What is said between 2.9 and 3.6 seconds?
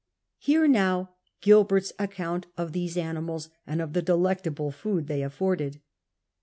animals,